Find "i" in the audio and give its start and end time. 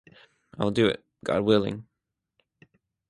0.57-0.63